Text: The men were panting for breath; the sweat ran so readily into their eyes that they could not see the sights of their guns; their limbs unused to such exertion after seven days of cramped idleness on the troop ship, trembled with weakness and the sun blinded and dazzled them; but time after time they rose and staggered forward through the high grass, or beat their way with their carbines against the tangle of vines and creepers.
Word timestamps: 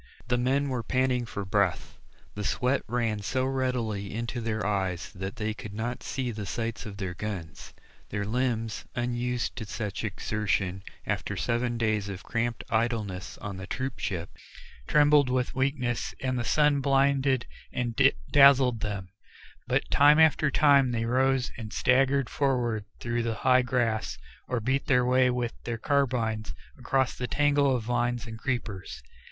The 0.29 0.37
men 0.39 0.67
were 0.69 0.81
panting 0.81 1.27
for 1.27 1.45
breath; 1.45 1.99
the 2.33 2.43
sweat 2.43 2.81
ran 2.87 3.21
so 3.21 3.45
readily 3.45 4.15
into 4.15 4.41
their 4.41 4.65
eyes 4.65 5.11
that 5.13 5.35
they 5.35 5.53
could 5.53 5.75
not 5.75 6.01
see 6.01 6.31
the 6.31 6.47
sights 6.47 6.87
of 6.87 6.97
their 6.97 7.13
guns; 7.13 7.75
their 8.09 8.25
limbs 8.25 8.83
unused 8.95 9.55
to 9.57 9.65
such 9.67 10.03
exertion 10.03 10.81
after 11.05 11.37
seven 11.37 11.77
days 11.77 12.09
of 12.09 12.23
cramped 12.23 12.63
idleness 12.71 13.37
on 13.37 13.57
the 13.57 13.67
troop 13.67 13.99
ship, 13.99 14.31
trembled 14.87 15.29
with 15.29 15.53
weakness 15.53 16.15
and 16.19 16.35
the 16.39 16.43
sun 16.43 16.79
blinded 16.81 17.45
and 17.71 17.95
dazzled 18.31 18.79
them; 18.79 19.09
but 19.67 19.87
time 19.91 20.17
after 20.17 20.49
time 20.49 20.89
they 20.93 21.05
rose 21.05 21.51
and 21.59 21.71
staggered 21.71 22.27
forward 22.27 22.85
through 22.99 23.21
the 23.21 23.35
high 23.45 23.61
grass, 23.61 24.17
or 24.47 24.59
beat 24.59 24.87
their 24.87 25.05
way 25.05 25.29
with 25.29 25.53
their 25.63 25.77
carbines 25.77 26.55
against 26.75 27.19
the 27.19 27.27
tangle 27.27 27.75
of 27.75 27.83
vines 27.83 28.25
and 28.25 28.39
creepers. 28.39 29.03